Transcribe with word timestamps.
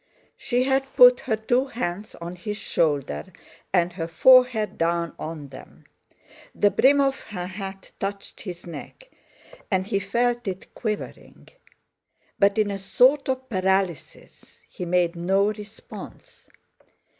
She 0.35 0.63
had 0.63 0.91
put 0.95 1.19
her 1.19 1.35
two 1.35 1.67
hands 1.67 2.15
on 2.15 2.35
his 2.35 2.57
shoulder, 2.57 3.25
and 3.71 3.93
her 3.93 4.07
forehead 4.07 4.79
down 4.79 5.13
on 5.19 5.49
them; 5.49 5.83
the 6.55 6.71
brim 6.71 6.99
of 6.99 7.19
her 7.19 7.45
hat 7.45 7.91
touched 7.99 8.41
his 8.41 8.65
neck, 8.65 9.11
and 9.69 9.85
he 9.85 9.99
felt 9.99 10.47
it 10.47 10.73
quivering. 10.73 11.49
But, 12.39 12.57
in 12.57 12.71
a 12.71 12.79
sort 12.79 13.29
of 13.29 13.47
paralysis, 13.47 14.61
he 14.67 14.85
made 14.85 15.15
no 15.15 15.51
response. 15.51 16.49